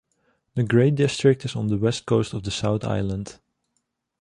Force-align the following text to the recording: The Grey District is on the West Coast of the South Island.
The 0.55 0.63
Grey 0.63 0.89
District 0.89 1.45
is 1.45 1.55
on 1.55 1.67
the 1.67 1.77
West 1.77 2.07
Coast 2.07 2.33
of 2.33 2.41
the 2.41 2.49
South 2.49 2.83
Island. 2.83 3.39